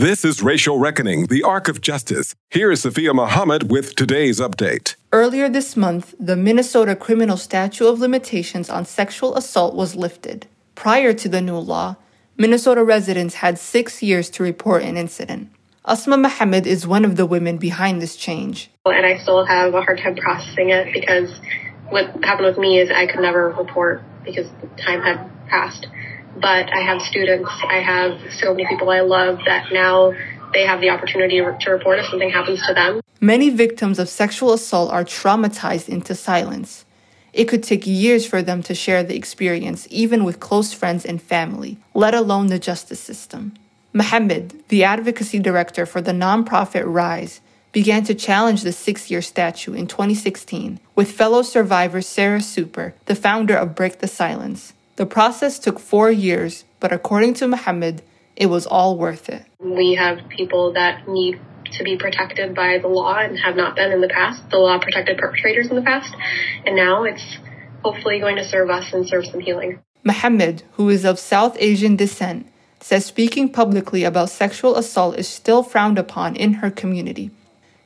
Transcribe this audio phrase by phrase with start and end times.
[0.00, 2.34] This is Racial Reckoning, the Arc of Justice.
[2.48, 4.96] Here is Sophia Muhammad with today's update.
[5.12, 10.46] Earlier this month, the Minnesota criminal statute of limitations on sexual assault was lifted.
[10.74, 11.96] Prior to the new law,
[12.38, 15.50] Minnesota residents had six years to report an incident.
[15.84, 18.70] Asma Mohammed is one of the women behind this change.
[18.86, 21.30] And I still have a hard time processing it because
[21.90, 25.88] what happened with me is I could never report because the time had passed.
[26.36, 30.12] But I have students, I have so many people I love that now
[30.52, 33.00] they have the opportunity to report if something happens to them.
[33.20, 36.84] Many victims of sexual assault are traumatized into silence.
[37.32, 41.22] It could take years for them to share the experience, even with close friends and
[41.22, 43.54] family, let alone the justice system.
[43.92, 47.40] Mohammed, the advocacy director for the nonprofit Rise,
[47.72, 53.14] began to challenge the six year statute in 2016 with fellow survivor Sarah Super, the
[53.14, 54.72] founder of Break the Silence.
[55.00, 58.02] The process took four years, but according to Mohammed,
[58.36, 59.46] it was all worth it.
[59.58, 61.40] We have people that need
[61.72, 64.50] to be protected by the law and have not been in the past.
[64.50, 66.14] The law protected perpetrators in the past,
[66.66, 67.38] and now it's
[67.82, 69.80] hopefully going to serve us and serve some healing.
[70.04, 72.46] Mohammed, who is of South Asian descent,
[72.80, 77.30] says speaking publicly about sexual assault is still frowned upon in her community.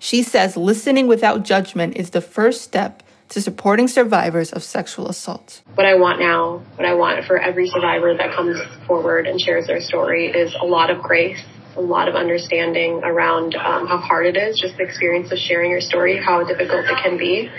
[0.00, 5.62] She says listening without judgment is the first step to supporting survivors of sexual assault.
[5.74, 9.66] What I want now, what I want for every survivor that comes forward and shares
[9.66, 11.40] their story is a lot of grace,
[11.76, 15.70] a lot of understanding around um, how hard it is, just the experience of sharing
[15.70, 17.50] your story, how difficult it can be,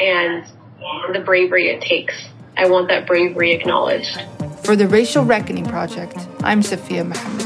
[0.00, 0.44] and
[1.12, 2.14] the bravery it takes.
[2.56, 4.20] I want that bravery acknowledged.
[4.64, 7.39] For the Racial Reckoning Project, I'm Sophia Mohammed.